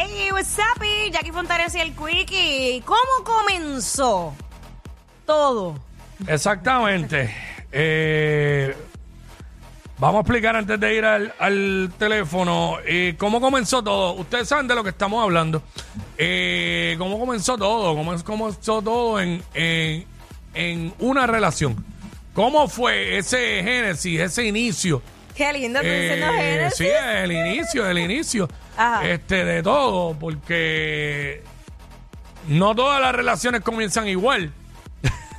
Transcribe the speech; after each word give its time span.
Hey, 0.00 0.30
what's 0.32 0.56
up? 0.58 0.80
y 0.84 1.10
Jackie 1.10 1.32
Fontanes 1.32 1.74
y 1.74 1.80
el 1.80 1.92
Quickie. 1.92 2.82
¿Cómo 2.84 3.24
comenzó 3.24 4.32
todo? 5.26 5.76
Exactamente. 6.26 7.34
Eh, 7.72 8.76
vamos 9.98 10.18
a 10.18 10.20
explicar 10.20 10.54
antes 10.54 10.78
de 10.78 10.94
ir 10.94 11.04
al, 11.04 11.34
al 11.40 11.90
teléfono 11.98 12.78
eh, 12.86 13.16
cómo 13.18 13.40
comenzó 13.40 13.82
todo. 13.82 14.12
Ustedes 14.12 14.46
saben 14.48 14.68
de 14.68 14.76
lo 14.76 14.84
que 14.84 14.90
estamos 14.90 15.20
hablando. 15.20 15.62
Eh, 16.16 16.94
cómo 16.96 17.18
comenzó 17.18 17.58
todo. 17.58 17.92
Cómo 17.96 18.14
comenzó 18.22 18.80
todo 18.80 19.20
en, 19.20 19.42
en, 19.54 20.06
en 20.54 20.94
una 21.00 21.26
relación. 21.26 21.84
¿Cómo 22.34 22.68
fue 22.68 23.18
ese 23.18 23.64
génesis, 23.64 24.20
ese 24.20 24.44
inicio? 24.44 25.02
Qué 25.34 25.52
lindo, 25.52 25.80
tú 25.80 25.86
Eh, 25.86 26.00
diciendo 26.02 26.26
Génesis. 26.36 26.78
sí, 26.78 26.86
el 26.86 27.32
inicio, 27.32 27.88
el 27.88 27.98
inicio 27.98 28.48
Ajá. 28.78 29.04
este, 29.08 29.44
de 29.44 29.62
todo, 29.62 30.14
porque 30.18 31.42
no 32.46 32.74
todas 32.74 33.00
las 33.00 33.14
relaciones 33.14 33.60
comienzan 33.62 34.06
igual. 34.08 34.52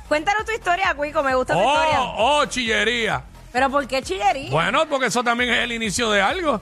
Cuéntanos 0.08 0.44
tu 0.44 0.52
historia, 0.52 0.94
Quico, 1.00 1.22
me 1.22 1.34
gusta 1.34 1.54
tu 1.54 1.60
historia. 1.60 2.00
Oh, 2.02 2.38
oh, 2.40 2.44
chillería. 2.46 3.22
Pero 3.52 3.70
¿por 3.70 3.86
qué 3.86 4.02
chillería? 4.02 4.50
Bueno, 4.50 4.86
porque 4.88 5.06
eso 5.06 5.22
también 5.24 5.50
es 5.50 5.58
el 5.60 5.72
inicio 5.72 6.10
de 6.10 6.20
algo. 6.20 6.60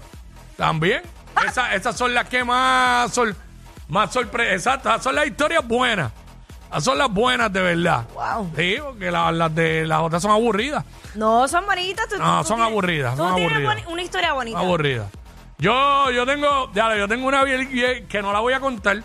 También. 0.57 1.03
Esa- 1.47 1.75
esas 1.75 1.97
son 1.97 2.13
las 2.15 2.29
que 2.29 2.45
más, 2.45 3.13
sor- 3.13 3.35
más 3.89 4.13
sorpresas. 4.13 4.55
Exacto, 4.55 4.89
esas 4.91 5.03
son 5.03 5.15
las 5.15 5.27
historias 5.27 5.67
buenas. 5.67 6.13
Esas 6.71 6.85
son 6.85 6.99
las 6.99 7.09
buenas 7.11 7.51
de 7.53 7.63
verdad. 7.63 8.05
Wow. 8.15 8.53
Sí, 8.57 8.77
porque 8.83 9.11
la- 9.11 9.33
las 9.33 9.55
de 9.55 9.87
las 9.87 10.01
otras 10.03 10.21
son 10.21 10.31
aburridas. 10.31 10.85
No, 11.15 11.49
son 11.49 11.65
bonitas. 11.65 12.07
tú- 12.09 12.19
No, 12.19 12.43
tú 12.43 12.49
son 12.49 12.57
tienes- 12.57 12.71
aburridas, 12.73 13.13
Tú 13.17 13.23
son 13.23 13.35
tienes 13.37 13.53
aburridas. 13.57 13.77
boni- 13.87 13.93
una 13.93 14.03
historia 14.03 14.33
bonita. 14.35 14.59
Aburridas. 14.59 15.07
Yo, 15.59 16.11
yo 16.13 16.25
tengo, 16.25 16.71
ya, 16.73 16.97
yo 16.97 17.09
tengo 17.09 17.27
una 17.27 17.43
bien- 17.45 17.69
bien 17.71 18.07
que 18.07 18.23
no 18.23 18.33
la 18.33 18.41
voy 18.41 18.53
a 18.55 18.61
contar. 18.61 19.03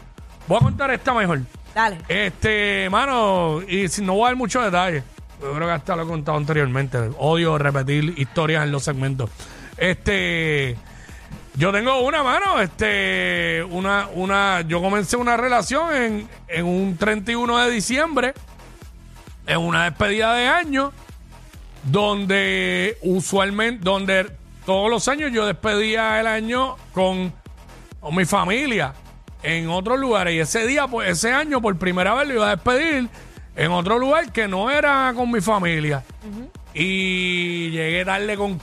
Voy 0.48 0.57
a 0.57 0.62
contar 0.62 0.91
esta 0.91 1.13
mejor. 1.13 1.41
Dale. 1.73 1.98
Este, 2.07 2.87
mano, 2.91 3.62
y 3.68 3.87
si 3.87 4.01
no 4.04 4.13
voy 4.13 4.23
a 4.23 4.27
dar 4.27 4.35
muchos 4.35 4.63
detalles. 4.63 5.04
Yo 5.41 5.54
creo 5.54 5.68
que 5.68 5.73
hasta 5.73 5.95
lo 5.95 6.04
he 6.04 6.07
contado 6.07 6.37
anteriormente. 6.37 6.98
Odio 7.18 7.57
repetir 7.57 8.13
historias 8.18 8.63
en 8.63 8.71
los 8.71 8.84
segmentos. 8.84 9.29
Este, 9.77 10.77
yo 11.55 11.71
tengo 11.71 11.99
una 12.01 12.21
mano, 12.23 12.62
este, 12.62 13.63
una, 13.70 14.07
una, 14.13 14.62
yo 14.62 14.79
comencé 14.82 15.17
una 15.17 15.35
relación 15.35 15.93
en, 15.95 16.29
en 16.48 16.65
un 16.65 16.95
31 16.98 17.57
de 17.57 17.71
diciembre, 17.71 18.34
en 19.48 19.57
una 19.57 19.85
despedida 19.85 20.34
de 20.35 20.48
año, 20.48 20.93
donde 21.84 22.98
usualmente, 23.01 23.84
donde 23.84 24.32
todos 24.66 24.90
los 24.90 25.08
años 25.08 25.32
yo 25.32 25.46
despedía 25.46 26.20
el 26.20 26.28
año 26.28 26.76
con, 26.94 27.34
con 28.00 28.16
mi 28.16 28.26
familia 28.26 28.94
en 29.42 29.70
otros 29.70 30.00
lugares. 30.00 30.34
Y 30.36 30.40
ese 30.40 30.66
día, 30.66 30.88
pues, 30.88 31.10
ese 31.10 31.34
año, 31.34 31.62
por 31.62 31.78
primera 31.78 32.14
vez 32.14 32.28
lo 32.28 32.34
iba 32.36 32.48
a 32.48 32.56
despedir 32.56 33.10
en 33.56 33.72
otro 33.72 34.00
lugar 34.00 34.32
que 34.32 34.48
no 34.48 34.70
era 34.72 35.12
con 35.16 35.30
mi 35.32 35.41
familia. 35.41 36.04
Y 36.74 37.70
llegué 37.72 38.06
tarde 38.06 38.38
con... 38.38 38.60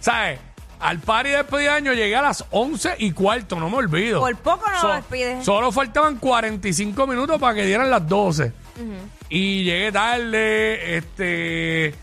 ¿Sabes? 0.00 0.38
Al 0.80 0.98
party 0.98 1.30
de 1.30 1.36
despedida 1.36 1.70
de 1.72 1.76
año 1.76 1.92
llegué 1.92 2.16
a 2.16 2.22
las 2.22 2.44
11 2.50 2.96
y 2.98 3.12
cuarto, 3.12 3.60
no 3.60 3.70
me 3.70 3.76
olvido. 3.76 4.18
Por 4.20 4.36
poco 4.38 4.68
no 4.68 4.88
lo 4.88 4.94
despides. 4.94 5.44
Solo 5.44 5.70
faltaban 5.70 6.16
45 6.16 7.06
minutos 7.06 7.40
para 7.40 7.54
que 7.54 7.66
dieran 7.66 7.88
las 7.88 8.06
12. 8.08 8.52
Y 9.28 9.62
llegué 9.62 9.92
tarde, 9.92 10.96
este... 10.96 11.94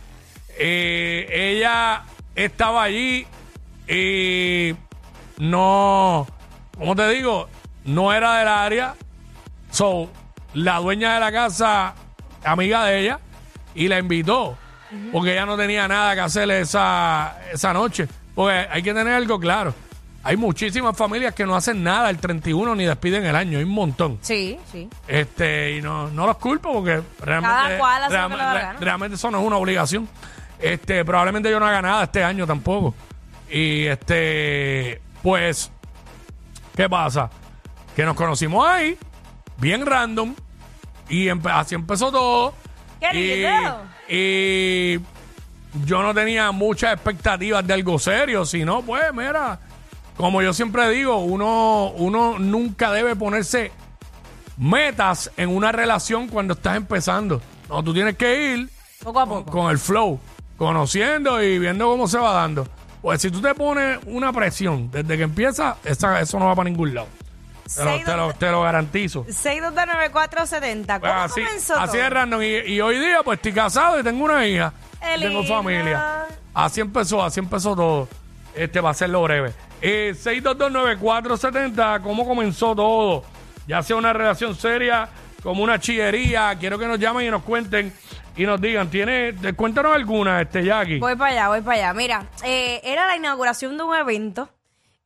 eh, 0.58 1.27
ella 1.58 2.03
estaba 2.45 2.83
allí 2.83 3.25
y 3.87 4.75
no... 5.37 6.27
¿Cómo 6.77 6.95
te 6.95 7.09
digo? 7.09 7.49
No 7.85 8.13
era 8.13 8.37
del 8.37 8.47
área. 8.47 8.95
So, 9.71 10.09
la 10.53 10.77
dueña 10.77 11.15
de 11.15 11.19
la 11.19 11.31
casa, 11.31 11.93
amiga 12.43 12.85
de 12.85 12.99
ella, 13.01 13.19
y 13.75 13.87
la 13.87 13.99
invitó. 13.99 14.57
Porque 15.11 15.33
ella 15.33 15.45
no 15.45 15.55
tenía 15.58 15.87
nada 15.87 16.15
que 16.15 16.21
hacer 16.21 16.49
esa, 16.52 17.37
esa 17.53 17.73
noche. 17.73 18.08
Porque 18.33 18.67
hay 18.71 18.81
que 18.81 18.93
tener 18.93 19.14
algo 19.14 19.39
claro. 19.39 19.73
Hay 20.23 20.35
muchísimas 20.35 20.97
familias 20.97 21.33
que 21.35 21.45
no 21.45 21.55
hacen 21.55 21.83
nada 21.83 22.09
el 22.09 22.17
31 22.17 22.75
ni 22.75 22.85
despiden 22.85 23.25
el 23.25 23.35
año. 23.35 23.58
Hay 23.59 23.64
un 23.65 23.71
montón. 23.71 24.17
Sí, 24.21 24.58
sí. 24.71 24.89
Este, 25.08 25.77
y 25.77 25.81
no, 25.81 26.09
no 26.09 26.25
los 26.25 26.37
culpo 26.37 26.73
porque 26.73 27.02
realmente, 27.21 27.77
cual 27.77 28.03
hace 28.03 28.14
lo 28.15 28.19
realme- 28.19 28.30
que 28.31 28.37
le 28.37 28.43
da 28.43 28.53
la 28.53 28.59
re- 28.59 28.65
gana. 28.65 28.80
realmente 28.80 29.15
eso 29.15 29.31
no 29.31 29.39
es 29.41 29.45
una 29.47 29.58
obligación. 29.58 30.09
Este, 30.59 31.03
probablemente 31.05 31.49
yo 31.49 31.59
no 31.59 31.65
haga 31.65 31.81
nada 31.81 32.03
este 32.03 32.23
año 32.23 32.45
tampoco. 32.45 32.93
Y 33.49 33.86
este, 33.86 35.02
pues, 35.23 35.71
¿qué 36.75 36.87
pasa? 36.89 37.30
Que 37.95 38.03
nos 38.05 38.15
conocimos 38.15 38.67
ahí, 38.67 38.97
bien 39.58 39.86
random, 39.86 40.36
y 41.09 41.25
empe- 41.27 41.52
así 41.53 41.75
empezó 41.75 42.11
todo. 42.11 42.53
¡Qué 42.99 43.45
y, 44.09 44.14
y 44.15 44.99
yo 45.86 46.03
no 46.03 46.14
tenía 46.14 46.52
muchas 46.52 46.93
expectativas 46.93 47.65
de 47.65 47.73
algo 47.73 47.97
serio, 47.97 48.45
sino, 48.45 48.81
pues, 48.81 49.03
mira, 49.14 49.59
como 50.17 50.41
yo 50.41 50.53
siempre 50.53 50.89
digo, 50.89 51.17
uno, 51.17 51.91
uno 51.95 52.37
nunca 52.37 52.91
debe 52.91 53.15
ponerse 53.15 53.71
metas 54.58 55.31
en 55.37 55.49
una 55.49 55.71
relación 55.71 56.27
cuando 56.27 56.53
estás 56.53 56.76
empezando. 56.76 57.41
No, 57.70 57.83
tú 57.83 57.93
tienes 57.93 58.17
que 58.17 58.53
ir 58.53 58.70
Poco 59.03 59.20
a 59.21 59.26
con, 59.26 59.43
poco. 59.45 59.52
con 59.52 59.71
el 59.71 59.80
flow, 59.80 60.20
conociendo 60.59 61.42
y 61.42 61.58
viendo 61.58 61.87
cómo 61.87 62.08
se 62.08 62.20
va 62.20 62.33
dando. 62.33 62.67
Pues 63.02 63.21
si 63.21 63.31
tú 63.31 63.42
te 63.42 63.55
pones 63.55 63.97
una 64.05 64.31
presión 64.33 64.92
desde 64.92 65.17
que 65.17 65.23
empieza, 65.23 65.77
esa- 65.86 66.20
eso 66.20 66.37
no 66.37 66.45
va 66.47 66.55
para 66.55 66.70
ningún 66.70 66.93
lado. 66.93 67.08
Te 67.75 67.86
lo, 67.86 68.03
te 68.03 68.15
lo- 68.17 68.33
te 68.33 68.52
lo 68.52 68.61
garantizo. 68.64 69.25
6229470. 69.25 70.99
¿Cómo 70.99 71.14
así, 71.14 71.42
comenzó 71.42 71.75
así 71.80 71.93
todo? 71.93 72.02
es 72.03 72.09
random. 72.09 72.42
Y, 72.42 72.45
y 72.73 72.81
hoy 72.81 72.99
día, 72.99 73.21
pues 73.23 73.37
estoy 73.37 73.53
casado 73.53 73.99
y 73.99 74.03
tengo 74.03 74.25
una 74.25 74.45
hija. 74.45 74.73
Y 75.15 75.20
tengo 75.21 75.43
familia. 75.45 76.25
Así 76.53 76.81
empezó, 76.81 77.23
así 77.23 77.39
empezó 77.39 77.76
todo. 77.76 78.08
Este 78.55 78.81
va 78.81 78.89
a 78.89 78.93
ser 78.93 79.09
lo 79.11 79.21
breve. 79.23 79.53
Eh, 79.81 80.14
6229470, 80.21 82.02
¿cómo 82.02 82.26
comenzó 82.27 82.76
todo? 82.76 83.23
Ya 83.67 83.81
sea 83.83 83.95
una 83.95 84.11
relación 84.14 84.55
seria, 84.55 85.08
como 85.43 85.64
una 85.64 85.80
chillería. 85.80 86.53
Quiero 86.59 86.77
que 86.80 86.87
nos 86.87 86.99
llamen 86.99 87.27
y 87.27 87.30
nos 87.31 87.43
cuenten 87.43 87.93
y 88.35 88.45
nos 88.45 88.59
digan. 88.61 88.89
¿Tiene, 88.89 89.33
cuéntanos 89.55 89.93
alguna, 89.95 90.41
este 90.41 90.63
Jackie. 90.63 90.99
Voy 90.99 91.15
para 91.15 91.31
allá, 91.31 91.47
voy 91.49 91.61
para 91.61 91.77
allá. 91.77 91.93
Mira, 91.93 92.25
eh, 92.43 92.79
era 92.83 93.05
la 93.07 93.15
inauguración 93.17 93.77
de 93.77 93.83
un 93.83 93.95
evento. 93.95 94.49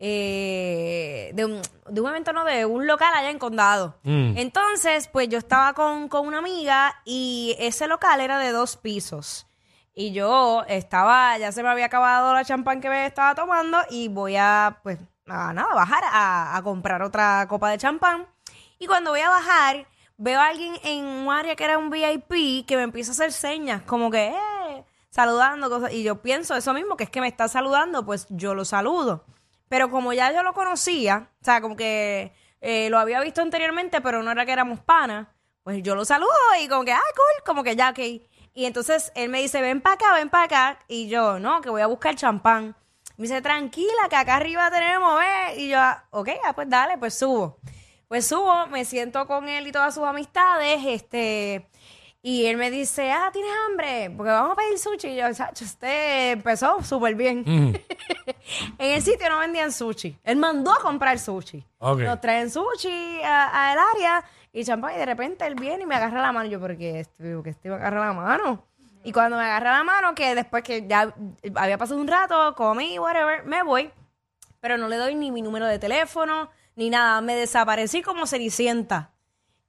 eh, 0.05 1.31
de, 1.33 1.45
un, 1.45 1.61
de 1.89 2.01
un 2.01 2.09
evento, 2.09 2.33
no, 2.33 2.43
de 2.43 2.65
un 2.65 2.85
local 2.87 3.13
allá 3.15 3.29
en 3.29 3.39
Condado. 3.39 3.95
Mm. 4.03 4.37
Entonces, 4.37 5.07
pues 5.07 5.29
yo 5.29 5.37
estaba 5.37 5.73
con, 5.73 6.09
con 6.09 6.27
una 6.27 6.39
amiga 6.39 6.93
y 7.05 7.55
ese 7.59 7.87
local 7.87 8.19
era 8.19 8.37
de 8.37 8.51
dos 8.51 8.75
pisos. 8.75 9.47
Y 9.95 10.11
yo 10.11 10.63
estaba, 10.67 11.37
ya 11.37 11.51
se 11.51 11.63
me 11.63 11.69
había 11.69 11.85
acabado 11.85 12.33
la 12.33 12.43
champán 12.43 12.81
que 12.81 12.89
me 12.89 13.05
estaba 13.05 13.33
tomando 13.35 13.77
y 13.89 14.07
voy 14.09 14.35
a, 14.35 14.79
pues, 14.83 14.97
a 15.27 15.53
nada, 15.53 15.73
bajar 15.73 16.03
a, 16.05 16.57
a 16.57 16.61
comprar 16.63 17.01
otra 17.01 17.45
copa 17.47 17.69
de 17.69 17.77
champán. 17.77 18.25
Y 18.79 18.87
cuando 18.87 19.11
voy 19.11 19.21
a 19.21 19.29
bajar, 19.29 19.85
veo 20.17 20.39
a 20.39 20.47
alguien 20.47 20.75
en 20.83 21.05
un 21.05 21.31
área 21.31 21.55
que 21.55 21.63
era 21.63 21.77
un 21.77 21.89
VIP 21.89 22.65
que 22.65 22.75
me 22.75 22.83
empieza 22.83 23.11
a 23.11 23.13
hacer 23.13 23.31
señas, 23.31 23.81
como 23.83 24.11
que, 24.11 24.27
eh, 24.27 24.85
saludando, 25.09 25.69
cosas. 25.69 25.93
Y 25.93 26.03
yo 26.03 26.21
pienso 26.21 26.55
eso 26.55 26.73
mismo, 26.73 26.97
que 26.97 27.05
es 27.05 27.09
que 27.09 27.21
me 27.21 27.27
está 27.27 27.47
saludando, 27.47 28.05
pues 28.05 28.27
yo 28.29 28.53
lo 28.53 28.65
saludo. 28.65 29.25
Pero 29.69 29.89
como 29.89 30.13
ya 30.13 30.31
yo 30.31 30.43
lo 30.43 30.53
conocía, 30.53 31.29
o 31.41 31.45
sea, 31.45 31.61
como 31.61 31.75
que 31.75 32.33
eh, 32.61 32.89
lo 32.89 32.99
había 32.99 33.19
visto 33.21 33.41
anteriormente, 33.41 34.01
pero 34.01 34.23
no 34.23 34.31
era 34.31 34.45
que 34.45 34.51
éramos 34.51 34.79
panas, 34.79 35.27
pues 35.63 35.81
yo 35.81 35.95
lo 35.95 36.05
saludo 36.05 36.29
y 36.61 36.67
como 36.67 36.83
que, 36.83 36.93
ah, 36.93 36.99
cool, 37.15 37.43
como 37.45 37.63
que 37.63 37.75
ya, 37.75 37.89
ok. 37.89 37.99
Y 38.55 38.65
entonces 38.65 39.11
él 39.15 39.29
me 39.29 39.41
dice, 39.41 39.61
ven 39.61 39.81
para 39.81 39.95
acá, 39.95 40.13
ven 40.13 40.29
para 40.29 40.43
acá. 40.43 40.79
Y 40.87 41.07
yo, 41.07 41.39
no, 41.39 41.61
que 41.61 41.69
voy 41.69 41.81
a 41.81 41.87
buscar 41.87 42.15
champán. 42.15 42.75
Me 43.17 43.23
dice, 43.23 43.41
tranquila, 43.41 44.09
que 44.09 44.15
acá 44.15 44.35
arriba 44.35 44.69
tenemos, 44.69 45.17
ve. 45.17 45.55
Y 45.57 45.69
yo, 45.69 45.79
ah, 45.79 46.05
ok, 46.11 46.29
ah, 46.45 46.53
pues 46.53 46.69
dale, 46.69 46.97
pues 46.97 47.17
subo. 47.17 47.57
Pues 48.13 48.27
subo, 48.27 48.67
me 48.67 48.85
siento 48.85 49.25
con 49.25 49.49
él 49.49 49.65
y 49.65 49.71
todas 49.71 49.95
sus 49.95 50.03
amistades, 50.03 50.83
este, 50.85 51.67
y 52.21 52.45
él 52.45 52.57
me 52.57 52.69
dice, 52.69 53.11
ah, 53.11 53.31
¿tienes 53.33 53.51
hambre? 53.65 54.13
Porque 54.15 54.29
vamos 54.29 54.51
a 54.51 54.55
pedir 54.55 54.77
sushi. 54.77 55.07
Y 55.07 55.15
yo, 55.15 55.33
chacho, 55.33 55.65
usted 55.65 56.33
empezó 56.33 56.83
súper 56.83 57.15
bien. 57.15 57.43
en 58.77 58.91
el 58.91 59.01
sitio 59.01 59.27
no 59.31 59.39
vendían 59.39 59.71
sushi. 59.71 60.15
Él 60.23 60.37
mandó 60.37 60.71
a 60.73 60.77
comprar 60.77 61.17
sushi. 61.17 61.65
Ok. 61.79 62.01
Nos 62.01 62.21
traen 62.21 62.51
sushi 62.51 63.19
al 63.23 63.79
área 63.95 64.23
y 64.51 64.63
champán, 64.63 64.93
y 64.93 64.99
de 64.99 65.07
repente 65.07 65.47
él 65.47 65.55
viene 65.55 65.81
y 65.81 65.87
me 65.87 65.95
agarra 65.95 66.21
la 66.21 66.31
mano. 66.31 66.47
Yo, 66.47 66.59
porque 66.59 66.99
este, 66.99 67.35
que 67.43 67.49
este 67.49 67.69
me 67.69 67.77
agarra 67.77 68.05
la 68.05 68.13
mano. 68.13 68.63
Y 69.03 69.11
cuando 69.11 69.37
me 69.37 69.43
agarra 69.43 69.71
la 69.71 69.83
mano, 69.83 70.13
que 70.13 70.35
después 70.35 70.61
que 70.61 70.85
ya 70.85 71.15
había 71.55 71.79
pasado 71.79 71.99
un 71.99 72.07
rato, 72.07 72.53
comí, 72.53 72.99
whatever, 72.99 73.43
me 73.43 73.63
voy 73.63 73.91
pero 74.63 74.77
no 74.77 74.87
le 74.87 74.95
doy 74.95 75.13
ni 75.13 75.29
mi 75.29 75.41
número 75.41 75.67
de 75.67 75.77
teléfono, 75.77 76.49
ni 76.75 76.89
nada. 76.89 77.21
Me 77.21 77.35
desaparecí 77.35 78.01
como 78.01 78.25
cenicienta. 78.27 79.11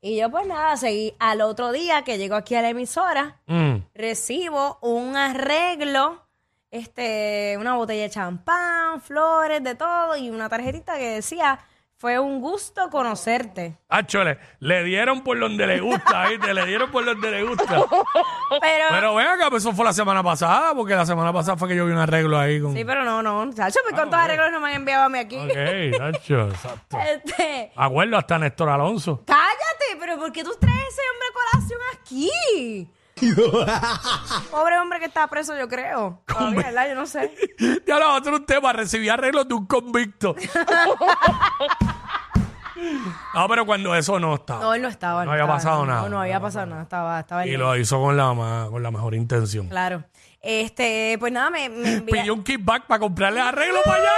Y 0.00 0.18
yo, 0.18 0.30
pues 0.30 0.46
nada, 0.46 0.76
seguí. 0.76 1.14
Al 1.18 1.40
otro 1.40 1.72
día 1.72 2.02
que 2.04 2.18
llego 2.18 2.34
aquí 2.36 2.54
a 2.54 2.62
la 2.62 2.68
emisora, 2.70 3.40
Mm. 3.46 3.76
recibo 3.94 4.78
un 4.82 5.16
arreglo, 5.16 6.22
este, 6.70 7.56
una 7.58 7.74
botella 7.76 8.02
de 8.02 8.10
champán, 8.10 9.00
flores, 9.00 9.62
de 9.64 9.74
todo, 9.74 10.16
y 10.16 10.28
una 10.30 10.48
tarjetita 10.48 10.98
que 10.98 11.08
decía 11.16 11.58
Fue 11.96 12.19
un 12.19 12.41
gusto 12.41 12.91
conocerte. 12.91 13.79
Acho, 13.88 14.25
le, 14.25 14.38
le 14.58 14.82
dieron 14.85 15.23
por 15.23 15.38
donde 15.38 15.67
le 15.67 15.81
gusta, 15.81 16.29
¿viste? 16.29 16.52
Le 16.52 16.67
dieron 16.67 16.91
por 16.91 17.05
donde 17.05 17.31
le 17.31 17.44
gusta. 17.44 17.64
Pero, 18.61 18.85
Pero 18.91 19.14
ven 19.14 19.26
acá, 19.26 19.49
pues 19.49 19.62
eso 19.62 19.73
fue 19.73 19.85
la 19.85 19.93
semana 19.93 20.23
pasada, 20.23 20.75
porque 20.75 20.94
la 20.94 21.06
semana 21.06 21.32
pasada 21.32 21.56
fue 21.56 21.69
que 21.69 21.76
yo 21.76 21.87
vi 21.87 21.93
un 21.93 21.99
arreglo 21.99 22.38
ahí 22.38 22.61
con... 22.61 22.75
sí, 22.75 22.85
pero 22.85 23.05
no, 23.05 23.23
no. 23.23 23.50
Pues 23.55 23.75
¿cuántos 23.93 24.19
ok. 24.19 24.25
arreglos 24.25 24.52
no 24.52 24.61
me 24.61 24.69
han 24.70 24.75
enviado 24.76 25.05
a 25.05 25.08
mí 25.08 25.19
aquí? 25.19 25.37
Ok, 25.37 25.99
Nacho, 25.99 26.49
exacto. 26.49 26.99
Este, 26.99 27.73
Acuerdo 27.75 28.17
hasta 28.19 28.38
Néstor 28.38 28.69
Alonso. 28.69 29.23
cállate, 29.26 29.96
pero 29.99 30.19
¿por 30.19 30.31
qué 30.32 30.44
tú 30.44 30.55
traes 30.61 30.88
ese 30.88 31.00
hombre 31.12 31.29
a 31.31 31.52
colación 31.52 31.81
aquí? 32.00 32.91
Pobre 34.50 34.78
hombre 34.78 34.99
que 34.99 35.05
está 35.06 35.26
preso, 35.28 35.56
yo 35.56 35.69
creo. 35.69 36.22
Todavía, 36.26 36.62
¿verdad? 36.64 36.88
Yo 36.88 36.94
no 36.94 37.06
sé. 37.06 37.34
Ya 37.87 37.99
lo 37.99 38.14
otro 38.14 38.37
un 38.37 38.44
tema, 38.46 38.72
recibí 38.72 39.08
arreglos 39.08 39.46
de 39.49 39.55
un 39.55 39.66
convicto. 39.66 40.34
no, 43.34 43.49
pero 43.49 43.64
cuando 43.66 43.94
eso 43.94 44.19
no 44.19 44.34
estaba. 44.34 44.61
No, 44.61 44.75
él 44.75 44.82
no 44.82 44.88
estaba. 44.88 45.25
No 45.25 45.31
había 45.31 45.44
estaba, 45.44 45.56
pasado 45.58 45.78
no, 45.81 45.87
nada. 45.93 46.02
No, 46.02 46.08
no 46.11 46.20
había 46.20 46.40
pasado 46.40 46.66
nada. 46.66 46.82
Estaba, 46.82 47.20
estaba 47.20 47.46
y 47.46 47.56
lo 47.56 47.76
hizo 47.76 48.00
con 48.00 48.16
la, 48.16 48.32
ma- 48.34 48.66
con 48.70 48.82
la 48.82 48.90
mejor 48.90 49.14
intención. 49.14 49.69
Claro. 49.69 50.05
Este, 50.40 51.17
pues 51.20 51.32
nada, 51.32 51.50
me, 51.50 51.69
me 51.69 51.94
envía- 51.94 52.22
Pidió 52.22 52.34
un 52.34 52.43
kickback 52.44 52.87
para 52.87 52.99
comprarle 53.00 53.40
arreglo 53.40 53.81
para 53.84 54.02
allá. 54.02 54.10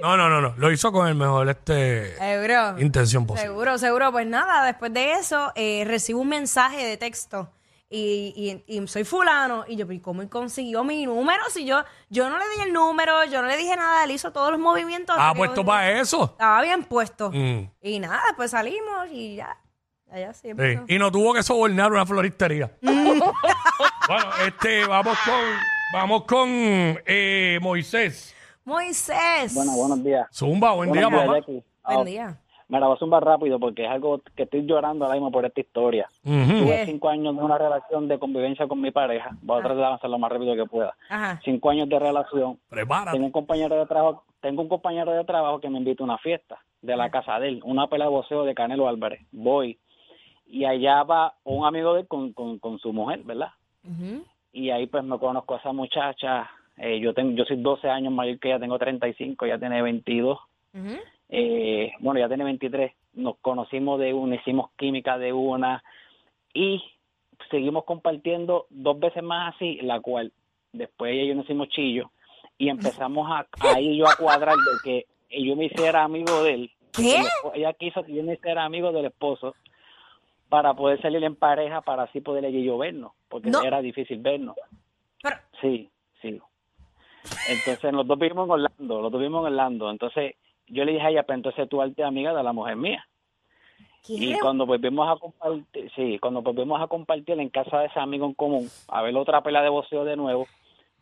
No, 0.00 0.16
no, 0.16 0.28
no, 0.28 0.40
no. 0.40 0.54
Lo 0.56 0.70
hizo 0.72 0.90
con 0.92 1.06
el 1.08 1.14
mejor 1.14 1.48
este 1.48 2.16
Seguro. 2.16 2.78
intención 2.80 3.26
posible. 3.26 3.48
Seguro, 3.48 3.78
seguro. 3.78 4.12
Pues 4.12 4.26
nada, 4.26 4.64
después 4.66 4.92
de 4.92 5.12
eso, 5.14 5.52
eh, 5.54 5.84
recibo 5.86 6.20
un 6.20 6.28
mensaje 6.28 6.84
de 6.84 6.96
texto. 6.96 7.50
Y, 7.94 8.62
y, 8.66 8.78
y 8.78 8.88
soy 8.88 9.04
fulano. 9.04 9.64
Y 9.68 9.76
yo, 9.76 9.90
¿y 9.92 10.00
cómo 10.00 10.22
él 10.22 10.28
consiguió 10.30 10.82
mi 10.82 11.04
número? 11.04 11.42
Si 11.50 11.66
yo, 11.66 11.84
yo 12.08 12.30
no 12.30 12.38
le 12.38 12.44
di 12.56 12.62
el 12.62 12.72
número, 12.72 13.22
yo 13.26 13.42
no 13.42 13.48
le 13.48 13.56
dije 13.58 13.76
nada, 13.76 14.04
él 14.04 14.12
hizo 14.12 14.32
todos 14.32 14.50
los 14.50 14.58
movimientos. 14.58 15.14
Ah, 15.18 15.34
puesto 15.36 15.60
yo- 15.60 15.66
para 15.66 16.00
eso. 16.00 16.24
Estaba 16.32 16.62
bien 16.62 16.84
puesto. 16.84 17.30
Mm, 17.30 17.68
Y 17.82 18.00
nada, 18.00 18.22
pues 18.36 18.52
salimos 18.52 19.08
y 19.10 19.36
ya. 19.36 19.58
Allá 20.10 20.32
sí. 20.34 20.48
Y 20.88 20.98
no 20.98 21.10
tuvo 21.12 21.32
que 21.34 21.42
sobornar 21.42 21.90
una 21.92 22.04
floristería. 22.06 22.70
bueno, 22.82 24.30
este, 24.46 24.84
vamos 24.86 25.18
con, 25.24 25.40
vamos 25.92 26.24
con 26.24 26.48
eh, 26.50 27.58
Moisés. 27.62 28.34
Moisés. 28.64 29.54
Bueno, 29.54 29.72
buenos 29.76 30.02
días. 30.04 30.26
Zumba, 30.32 30.72
buen 30.74 30.92
día, 30.92 31.02
días, 31.08 31.12
mamá. 31.12 31.38
Jackie. 31.38 31.52
Buen 31.52 31.64
Ah, 31.84 32.04
día. 32.04 32.38
Me 32.68 32.80
la 32.80 32.86
voy 32.86 32.96
a 32.96 32.98
zumbar 32.98 33.22
rápido 33.22 33.58
porque 33.60 33.84
es 33.84 33.90
algo 33.90 34.22
que 34.34 34.44
estoy 34.44 34.64
llorando 34.64 35.04
ahora 35.04 35.16
mismo 35.16 35.30
por 35.30 35.44
esta 35.44 35.60
historia. 35.60 36.08
¿Qué? 36.24 36.30
Tuve 36.48 36.86
cinco 36.86 37.10
años 37.10 37.36
de 37.36 37.42
una 37.42 37.58
relación 37.58 38.08
de 38.08 38.18
convivencia 38.18 38.66
con 38.66 38.80
mi 38.80 38.90
pareja. 38.90 39.30
Voy 39.42 39.58
a 39.58 39.62
tratar 39.62 39.76
de 39.76 39.84
avanzar 39.84 40.08
lo 40.08 40.18
más 40.18 40.32
rápido 40.32 40.54
que 40.56 40.64
pueda. 40.64 40.94
Ajá. 41.10 41.38
Cinco 41.44 41.68
años 41.68 41.88
de 41.90 41.98
relación. 41.98 42.58
Prepárate. 42.70 43.12
Tengo 43.12 43.26
un 43.26 43.32
compañero 43.32 43.76
de 43.76 43.84
trabajo, 43.86 44.24
tengo 44.40 44.62
un 44.62 44.68
compañero 44.68 45.12
de 45.12 45.24
trabajo 45.24 45.60
que 45.60 45.68
me 45.68 45.78
invita 45.78 46.02
a 46.02 46.06
una 46.06 46.18
fiesta 46.18 46.60
de 46.80 46.96
la 46.96 47.10
casa 47.10 47.38
de 47.40 47.48
él, 47.48 47.60
una 47.64 47.88
pelea 47.88 48.06
de 48.06 48.12
boxeo 48.12 48.44
de 48.44 48.54
Canelo 48.54 48.88
Álvarez. 48.88 49.20
Voy 49.32 49.78
y 50.46 50.64
allá 50.64 51.02
va 51.02 51.34
un 51.44 51.66
amigo 51.66 51.92
de 51.94 52.02
él 52.02 52.08
con, 52.08 52.32
con, 52.32 52.58
con 52.58 52.78
su 52.78 52.92
mujer, 52.92 53.20
¿verdad? 53.24 53.50
Y 54.52 54.70
ahí 54.70 54.86
pues 54.86 55.04
me 55.04 55.18
conozco 55.18 55.54
a 55.54 55.58
esa 55.58 55.72
muchacha. 55.72 56.48
Eh, 56.78 57.00
yo 57.00 57.12
tengo, 57.14 57.32
yo 57.32 57.44
soy 57.44 57.56
12 57.60 57.88
años 57.88 58.12
mayor 58.12 58.38
que 58.38 58.48
ella, 58.48 58.58
tengo 58.58 58.78
35, 58.78 59.44
ella 59.44 59.58
tiene 59.58 59.82
22. 59.82 60.38
Ujú. 60.74 60.96
Eh, 61.28 61.92
bueno, 62.00 62.20
ya 62.20 62.28
tiene 62.28 62.44
23. 62.44 62.92
Nos 63.14 63.36
conocimos 63.38 64.00
de 64.00 64.12
una, 64.14 64.36
hicimos 64.36 64.70
química 64.76 65.18
de 65.18 65.32
una 65.32 65.82
y 66.54 66.82
seguimos 67.50 67.84
compartiendo 67.84 68.66
dos 68.70 68.98
veces 68.98 69.22
más 69.22 69.54
así, 69.54 69.76
la 69.82 70.00
cual 70.00 70.32
después 70.72 71.12
ella 71.12 71.22
y 71.24 71.28
yo 71.28 71.34
nos 71.34 71.44
hicimos 71.44 71.68
chillo 71.68 72.10
y 72.56 72.68
empezamos 72.68 73.28
a 73.30 73.46
ahí 73.74 73.96
yo 73.96 74.06
a 74.08 74.16
cuadrar 74.16 74.54
de 74.54 75.06
que 75.30 75.42
yo 75.44 75.56
me 75.56 75.66
hiciera 75.66 76.04
amigo 76.04 76.42
de 76.42 76.54
él. 76.54 76.70
Ella 77.54 77.72
quiso 77.74 78.04
que 78.04 78.14
yo 78.14 78.22
me 78.22 78.34
hiciera 78.34 78.64
amigo 78.64 78.92
del 78.92 79.06
esposo 79.06 79.54
para 80.48 80.74
poder 80.74 81.00
salir 81.00 81.22
en 81.24 81.34
pareja, 81.34 81.80
para 81.80 82.04
así 82.04 82.20
poder 82.20 82.44
ella 82.44 82.58
y 82.58 82.64
yo 82.64 82.76
vernos, 82.78 83.12
porque 83.28 83.50
No. 83.50 83.62
era 83.62 83.80
difícil 83.80 84.18
vernos. 84.18 84.54
Pero, 85.22 85.36
Sí, 85.60 85.90
sí. 86.20 86.38
Entonces, 87.48 87.92
los 87.92 88.06
dos 88.06 88.18
vivimos 88.18 88.46
en 88.46 88.50
Orlando, 88.52 89.02
los 89.02 89.12
dos 89.12 89.20
vivimos 89.20 89.40
en 89.40 89.52
Orlando. 89.52 89.90
Entonces, 89.90 90.34
yo 90.66 90.84
le 90.84 90.92
dije 90.92 91.06
a 91.06 91.10
ella, 91.10 91.22
pero 91.24 91.36
entonces 91.36 91.68
tú 91.68 91.82
eres 91.82 91.98
amiga 92.00 92.34
de 92.34 92.42
la 92.42 92.52
mujer 92.52 92.76
mía. 92.76 93.06
Y 94.08 94.32
¿qué? 94.32 94.38
cuando 94.40 94.66
volvimos 94.66 95.08
a 95.08 95.20
compartir, 95.20 95.90
sí, 95.94 96.18
cuando 96.18 96.42
volvimos 96.42 96.80
a 96.80 96.88
compartir 96.88 97.38
en 97.38 97.50
casa 97.50 97.78
de 97.78 97.86
ese 97.86 98.00
amigo 98.00 98.26
en 98.26 98.34
común, 98.34 98.68
a 98.88 99.02
ver 99.02 99.16
otra 99.16 99.42
pelea 99.42 99.62
de 99.62 99.68
boxeo 99.68 100.04
de 100.04 100.16
nuevo, 100.16 100.48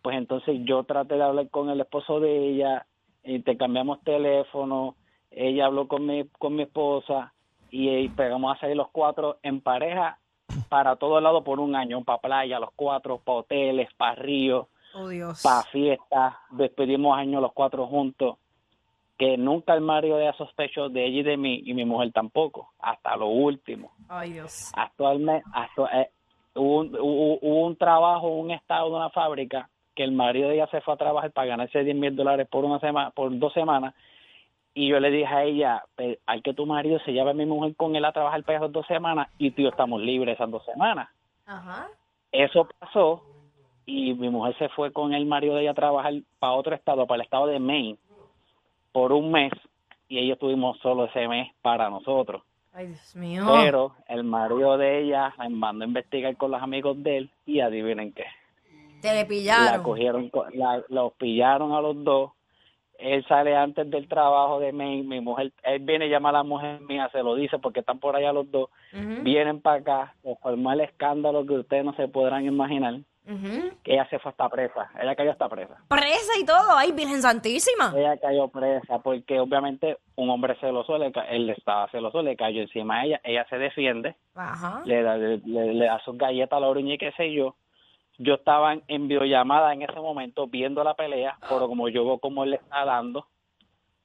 pues 0.03 0.17
entonces 0.17 0.61
yo 0.65 0.85
traté 0.85 1.15
de 1.15 1.23
hablar 1.23 1.49
con 1.49 1.71
el 1.71 1.81
esposo 1.81 2.21
de 2.21 2.51
ella, 2.51 2.87
intercambiamos 3.25 4.03
teléfono, 4.03 4.97
ella 5.31 5.67
habló 5.67 5.89
con 5.89 6.07
mi, 6.07 6.25
con 6.39 6.57
mi 6.57 6.65
esposa 6.65 7.33
y, 7.71 7.89
eh, 7.89 8.11
pegamos 8.15 8.55
a 8.55 8.61
salir 8.61 8.77
los 8.77 8.91
cuatro 8.91 9.39
en 9.43 9.61
pareja 9.61 10.19
para 10.69 10.97
todo 10.97 11.21
lado 11.21 11.43
por 11.43 11.59
un 11.59 11.77
año, 11.77 12.05
para 12.05 12.21
playa, 12.21 12.59
los 12.59 12.71
cuatro, 12.77 13.19
para 13.19 13.39
hoteles, 13.39 13.89
para 13.95 14.17
ríos, 14.17 14.67
Oh, 14.95 15.09
Dios. 15.09 15.43
para 15.43 15.63
fiestas, 15.65 16.35
despedimos 16.51 17.17
años 17.17 17.41
los 17.41 17.53
cuatro 17.53 17.87
juntos, 17.87 18.37
que 19.19 19.37
nunca 19.37 19.75
el 19.75 19.83
marido 19.83 20.17
de 20.17 20.25
ella 20.25 20.33
sospechó 20.37 20.89
de 20.89 21.05
ella 21.07 21.21
y 21.21 21.23
de 21.23 21.37
mí, 21.37 21.63
y 21.65 21.75
mi 21.75 21.85
mujer 21.85 22.11
tampoco, 22.13 22.71
hasta 22.79 23.17
lo 23.17 23.27
último. 23.29 23.93
Ay, 24.09 24.33
Dios. 24.33 24.73
Actualmente, 24.75 25.45
actu- 25.53 25.89
eh, 25.93 26.11
hubo, 26.55 26.79
un, 26.81 26.97
hubo- 26.97 27.39
hubo 27.43 27.67
un 27.67 27.77
trabajo, 27.77 28.29
un 28.29 28.51
estado 28.51 28.89
de 28.91 28.97
una 28.97 29.11
fábrica, 29.11 29.69
que 29.95 30.05
el 30.05 30.13
marido 30.13 30.49
de 30.49 30.55
ella 30.55 30.67
se 30.69 30.81
fue 30.81 30.95
a 30.95 30.97
trabajar 30.97 31.31
para 31.33 31.49
ganarse 31.49 31.85
10 31.85 31.97
mil 31.97 32.17
dólares 32.17 32.49
por 32.51 32.65
una 32.65 32.79
semana, 32.81 33.11
por 33.11 33.37
dos 33.39 33.53
semanas, 33.53 33.95
y 34.73 34.89
yo 34.89 34.99
le 35.01 35.11
dije 35.11 35.27
a 35.35 35.45
ella, 35.45 35.83
"Pe- 35.97 36.21
hay 36.27 36.41
que 36.43 36.55
tu 36.55 36.65
marido 36.65 36.99
se 37.01 37.13
lleve 37.13 37.31
a 37.31 37.35
mi 37.35 37.45
mujer 37.45 37.75
con 37.77 37.95
él 37.97 38.05
a 38.05 38.13
trabajar 38.13 38.43
para 38.45 38.59
esas 38.59 38.73
dos 38.73 38.87
semanas, 38.87 39.29
y 39.37 39.51
tú 39.51 39.61
y 39.61 39.65
yo 39.65 39.71
estamos 39.71 40.01
libres 40.01 40.37
esas 40.37 40.51
dos 40.51 40.65
semanas. 40.65 41.09
Ajá. 41.45 41.89
Eso 42.33 42.67
pasó 42.79 43.23
y 43.87 44.15
mi 44.15 44.29
mujer 44.29 44.57
se 44.59 44.69
fue 44.71 44.93
con 44.93 45.13
el 45.15 45.27
marido 45.27 45.55
de 45.57 45.63
ella 45.63 45.71
a 45.73 45.75
trabajar 45.75 46.15
para 46.39 46.53
otro 46.55 46.75
estado, 46.75 47.07
para 47.07 47.17
el 47.17 47.25
estado 47.25 47.47
de 47.47 47.59
Maine, 47.59 47.99
por 48.93 49.13
un 49.13 49.31
mes 49.31 49.53
y 50.09 50.19
ellos 50.19 50.39
tuvimos 50.39 50.79
solo 50.79 51.05
ese 51.05 51.27
mes 51.29 51.49
para 51.63 51.89
nosotros. 51.91 52.43
Ay, 52.73 52.89
Dios 52.89 53.17
mío. 53.17 53.45
Pero 53.47 53.93
el 54.09 54.25
marido 54.25 54.77
de 54.79 55.01
ella 55.03 55.35
la 55.39 55.49
mandó 55.49 55.85
a 55.85 55.89
investigar 55.89 56.37
con 56.37 56.51
los 56.53 56.63
amigos 56.63 57.01
de 57.03 57.17
él 57.19 57.31
y 57.47 57.61
adivinen 57.61 58.13
qué. 58.13 58.25
Te 59.01 59.09
le 59.15 59.23
La 59.23 59.29
pillaron. 59.29 59.83
cogieron, 59.83 60.29
co- 60.29 60.47
la- 60.53 60.85
los 60.89 61.13
pillaron 61.15 61.73
a 61.73 61.81
los 61.81 62.03
dos. 62.05 62.33
Él 62.99 63.25
sale 63.27 63.57
antes 63.57 63.91
del 63.91 64.07
trabajo 64.09 64.61
de 64.61 64.73
Maine, 64.73 65.05
mi 65.09 65.21
mujer, 65.21 65.53
él 65.63 65.79
viene 65.81 66.07
y 66.07 66.11
llama 66.11 66.29
a 66.29 66.33
la 66.33 66.43
mujer 66.43 66.81
mía, 66.83 67.09
se 67.11 67.23
lo 67.23 67.35
dice 67.35 67.59
porque 67.59 67.81
están 67.81 67.99
por 67.99 68.15
allá 68.15 68.33
los 68.33 68.51
dos. 68.51 68.69
Vienen 69.23 69.61
para 69.63 69.77
acá, 69.81 70.15
se 70.23 70.37
formó 70.37 70.71
el 70.73 70.81
escándalo 70.83 71.47
que 71.47 71.55
ustedes 71.55 71.85
no 71.85 71.95
se 71.95 72.09
podrán 72.09 72.45
imaginar. 72.45 73.01
Que 73.85 73.93
ella 73.95 74.09
se 74.11 74.19
fue 74.19 74.31
hasta 74.31 74.49
presa, 74.49 74.91
ella 75.01 75.15
cayó 75.15 75.31
hasta 75.31 75.49
presa. 75.49 75.77
Presa 75.89 76.33
y 76.41 76.45
todo. 76.45 76.77
Ay, 76.77 76.93
Virgen 76.93 77.23
Santísima. 77.23 77.93
Ella 77.97 78.17
cayó 78.19 78.49
presa 78.49 78.99
porque 79.01 79.39
obviamente 79.41 79.99
un 80.17 80.31
hombre 80.31 80.57
celoso, 80.61 80.99
le 80.99 81.13
él 81.31 81.51
estaba 81.51 81.89
celoso, 81.91 82.23
le 82.23 82.37
cayó 82.37 82.63
encima 82.63 83.01
a 83.01 83.05
ella, 83.07 83.21
ella 83.25 83.47
se 83.49 83.59
defiende, 83.59 84.17
Ajá. 84.35 84.83
le 84.85 85.03
da, 85.03 85.17
le, 85.17 85.39
le- 85.39 85.75
le 85.75 85.85
da 85.87 85.99
sus 86.05 86.17
galletas 86.19 86.57
a 86.57 86.61
la 86.61 86.69
orilla 86.69 86.95
y 86.95 86.99
qué 86.99 87.13
sé 87.13 87.33
yo. 87.33 87.55
Yo 88.19 88.35
estaba 88.35 88.75
en 88.87 89.09
videollamada 89.09 89.73
en 89.73 89.81
ese 89.83 89.99
momento 89.99 90.47
viendo 90.47 90.85
la 90.85 90.93
pelea, 90.95 91.39
pero 91.49 91.69
como 91.69 91.89
yo 91.89 92.05
veo 92.05 92.19
cómo 92.19 92.45
él 92.45 92.51
le 92.51 92.57
está 92.57 92.85
dando, 92.85 93.27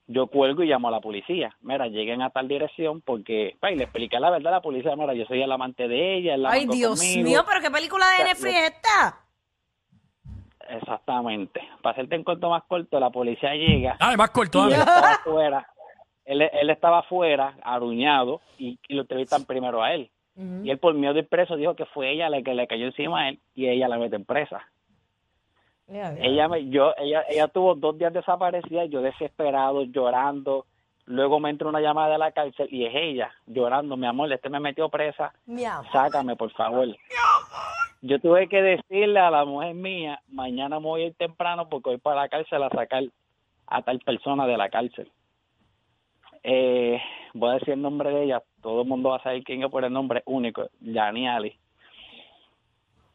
yo 0.07 0.27
cuelgo 0.27 0.63
y 0.63 0.67
llamo 0.67 0.88
a 0.88 0.91
la 0.91 1.00
policía. 1.01 1.55
Mira, 1.62 1.88
lleguen 1.88 2.21
a 2.21 2.29
tal 2.29 2.47
dirección 2.47 3.01
porque, 3.01 3.55
y 3.71 3.75
le 3.75 3.83
expliqué 3.83 4.19
la 4.19 4.29
verdad 4.29 4.53
a 4.53 4.57
la 4.57 4.62
policía, 4.62 4.95
mira, 4.95 5.13
yo 5.13 5.25
soy 5.25 5.41
el 5.41 5.51
amante 5.51 5.88
de 5.88 6.17
ella, 6.17 6.38
la 6.38 6.51
Ay, 6.51 6.67
Dios 6.67 7.00
conmigo. 7.00 7.29
mío, 7.29 7.43
pero 7.47 7.62
qué 7.62 7.71
película 7.71 8.05
de 8.17 8.24
Netflix 8.25 8.55
es 8.55 8.71
esta. 8.71 9.19
Exactamente. 10.69 11.62
Para 11.81 11.93
hacerte 11.93 12.17
un 12.17 12.24
cuento 12.24 12.50
más 12.50 12.63
corto, 12.63 13.00
la 13.00 13.09
policía 13.09 13.53
llega, 13.55 13.97
Dale, 14.00 14.17
más 14.17 14.31
corto, 14.31 14.63
él 14.65 14.71
dale. 14.71 14.83
estaba 14.83 15.12
afuera, 15.13 15.67
él, 16.25 16.41
él 16.41 16.69
estaba 16.69 17.00
afuera, 17.00 17.55
aruñado, 17.63 18.41
y, 18.57 18.79
y 18.88 18.93
lo 18.95 19.01
entrevistan 19.01 19.45
primero 19.45 19.83
a 19.83 19.93
él. 19.93 20.09
Y 20.38 20.69
él 20.69 20.79
por 20.79 20.93
miedo 20.95 21.13
de 21.13 21.24
preso 21.24 21.55
dijo 21.55 21.77
que 21.77 21.85
fue 21.85 22.12
ella 22.12 22.27
la 22.29 22.41
que 22.41 22.53
le 22.53 22.67
cayó 22.67 22.88
encima 22.88 23.21
a 23.21 23.29
él 23.29 23.39
y 23.53 23.69
ella 23.69 23.88
la 23.88 23.97
mete 23.97 24.17
en 24.17 24.25
presa. 24.25 24.67
Ella 25.87 26.47
me, 26.47 26.67
yo, 26.69 26.93
ella, 26.97 27.23
ella 27.29 27.47
tuvo 27.47 27.75
dos 27.75 27.97
días 27.97 28.11
desaparecida, 28.13 28.85
yo 28.85 29.01
desesperado, 29.01 29.83
llorando. 29.83 30.65
Luego 31.05 31.39
me 31.39 31.51
entró 31.51 31.69
una 31.69 31.81
llamada 31.81 32.13
de 32.13 32.17
la 32.17 32.31
cárcel 32.31 32.67
y 32.71 32.85
es 32.85 32.93
ella 32.95 33.31
llorando, 33.45 33.95
mi 33.95 34.07
amor, 34.07 34.31
este 34.33 34.49
me 34.49 34.59
metió 34.59 34.89
presa, 34.89 35.33
sácame 35.91 36.35
por 36.35 36.51
favor. 36.53 36.87
Yo 38.01 38.19
tuve 38.19 38.47
que 38.49 38.61
decirle 38.61 39.19
a 39.19 39.29
la 39.29 39.45
mujer 39.45 39.75
mía, 39.75 40.19
mañana 40.27 40.79
me 40.79 40.85
voy 40.87 41.01
a 41.03 41.05
ir 41.07 41.15
temprano 41.15 41.69
porque 41.69 41.91
voy 41.91 41.97
para 41.99 42.21
la 42.21 42.29
cárcel 42.29 42.63
a 42.63 42.69
sacar 42.69 43.03
a 43.67 43.81
tal 43.83 43.99
persona 43.99 44.47
de 44.47 44.57
la 44.57 44.69
cárcel. 44.69 45.11
Eh, 46.41 46.99
voy 47.33 47.49
a 47.49 47.53
decir 47.53 47.73
el 47.73 47.81
nombre 47.81 48.11
de 48.11 48.23
ella, 48.23 48.43
todo 48.61 48.81
el 48.81 48.87
mundo 48.87 49.09
va 49.09 49.17
a 49.17 49.23
saber 49.23 49.43
quién 49.43 49.63
es 49.63 49.71
por 49.71 49.83
el 49.83 49.93
nombre 49.93 50.23
único, 50.25 50.69
Yani 50.81 51.27
Ali. 51.27 51.59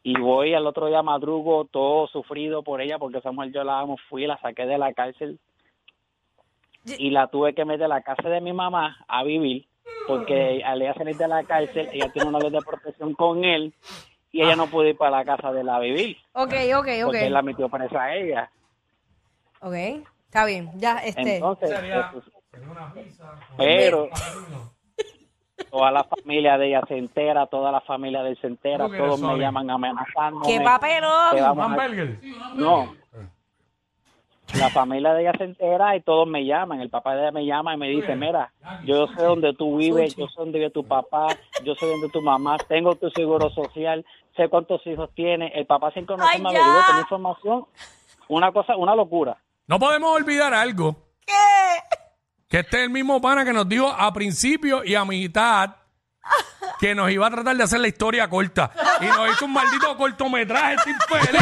Y 0.03 0.19
voy 0.19 0.53
al 0.55 0.65
otro 0.65 0.87
día 0.87 1.03
madrugo, 1.03 1.65
todo 1.65 2.07
sufrido 2.07 2.63
por 2.63 2.81
ella, 2.81 2.97
porque 2.97 3.19
esa 3.19 3.31
mujer 3.31 3.51
yo 3.51 3.63
la 3.63 3.79
amo, 3.79 3.97
fui, 4.09 4.25
la 4.25 4.39
saqué 4.39 4.65
de 4.65 4.77
la 4.77 4.93
cárcel 4.93 5.39
y 6.85 7.11
la 7.11 7.27
tuve 7.27 7.53
que 7.53 7.65
meter 7.65 7.85
a 7.85 7.87
la 7.89 8.01
casa 8.01 8.27
de 8.27 8.41
mi 8.41 8.51
mamá 8.53 8.97
a 9.07 9.23
vivir, 9.23 9.67
porque 10.07 10.63
al 10.65 10.81
ella 10.81 10.95
salir 10.95 11.15
de 11.15 11.27
la 11.27 11.43
cárcel, 11.43 11.87
ella 11.93 12.09
tiene 12.11 12.27
una 12.29 12.39
ley 12.39 12.49
de 12.49 12.61
protección 12.61 13.13
con 13.13 13.43
él 13.43 13.73
y 14.31 14.41
ella 14.41 14.55
no 14.55 14.67
pudo 14.67 14.87
ir 14.87 14.97
para 14.97 15.17
la 15.17 15.25
casa 15.25 15.51
de 15.51 15.63
la 15.63 15.75
a 15.75 15.79
vivir, 15.79 16.17
Ok, 16.33 16.53
ok, 16.75 16.87
ok. 16.87 17.03
porque 17.05 17.27
él 17.27 17.33
la 17.33 17.41
metió 17.43 17.69
presa 17.69 18.01
a 18.03 18.15
ella. 18.15 18.49
Ok, 19.61 19.73
está 20.25 20.45
bien. 20.45 20.71
Ya, 20.79 20.97
este. 20.97 21.35
Entonces, 21.35 21.69
Sería- 21.69 21.99
eso- 21.99 22.23
una 22.71 22.91
pizza. 22.93 23.37
pero 23.57 24.09
toda 25.71 25.89
la 25.91 26.03
familia 26.03 26.57
de 26.57 26.67
ella 26.67 26.81
se 26.87 26.97
entera, 26.97 27.47
toda 27.47 27.71
la 27.71 27.81
familia 27.81 28.21
de 28.23 28.31
él 28.31 28.37
se 28.41 28.47
entera, 28.47 28.85
¿Cómo 28.85 28.89
que 28.91 28.97
eres 28.97 29.07
todos 29.07 29.21
me 29.21 29.37
llaman 29.39 29.69
amenazando. 29.69 30.41
¡Qué 30.45 30.59
papelón! 30.61 31.31
Te 31.35 31.41
vamos 31.41 31.63
a- 31.63 31.65
Hamburger. 31.73 32.19
No. 32.55 32.93
La 34.59 34.69
familia 34.69 35.13
de 35.13 35.21
ella 35.21 35.31
se 35.37 35.45
entera 35.45 35.95
y 35.95 36.01
todos 36.01 36.27
me 36.27 36.43
llaman. 36.45 36.81
El 36.81 36.89
papá 36.89 37.15
de 37.15 37.21
ella 37.21 37.31
me 37.31 37.45
llama 37.45 37.73
y 37.73 37.77
me 37.77 37.87
dice, 37.87 38.15
mira, 38.17 38.51
yo 38.83 39.07
sé 39.07 39.21
dónde 39.21 39.53
tú 39.53 39.77
vives, 39.77 40.13
yo 40.17 40.27
sé 40.27 40.33
dónde 40.37 40.59
vive 40.59 40.71
tu 40.71 40.85
papá, 40.85 41.27
yo 41.63 41.73
sé 41.75 41.85
dónde 41.85 42.09
tu 42.09 42.21
mamá, 42.21 42.57
tengo 42.67 42.95
tu 42.95 43.09
seguro 43.11 43.49
social, 43.51 44.05
sé 44.35 44.49
cuántos 44.49 44.85
hijos 44.87 45.09
tiene. 45.15 45.53
El 45.55 45.65
papá 45.65 45.91
sin 45.91 46.01
Ay, 46.01 46.05
conocerme 46.07 46.49
me 46.49 46.53
ya. 46.53 46.59
averiguó, 46.59 46.85
tenía 46.85 47.01
información. 47.01 47.65
Una 48.27 48.51
cosa, 48.51 48.75
una 48.75 48.93
locura. 48.93 49.37
No 49.67 49.79
podemos 49.79 50.11
olvidar 50.17 50.53
algo. 50.53 50.97
¿Qué? 51.25 51.33
Que 52.51 52.59
este 52.59 52.79
es 52.79 52.83
el 52.83 52.89
mismo 52.89 53.21
pana 53.21 53.45
que 53.45 53.53
nos 53.53 53.67
dijo 53.67 53.87
a 53.87 54.11
principio 54.13 54.83
y 54.83 54.93
a 54.93 55.05
mitad 55.05 55.69
que 56.81 56.93
nos 56.93 57.09
iba 57.09 57.25
a 57.25 57.29
tratar 57.31 57.55
de 57.55 57.63
hacer 57.63 57.79
la 57.79 57.87
historia 57.87 58.29
corta. 58.29 58.71
Y 58.99 59.05
nos 59.05 59.31
hizo 59.31 59.45
un 59.45 59.53
maldito 59.53 59.95
cortometraje, 59.95 60.75
este 60.75 60.89
infeliz. 60.89 61.41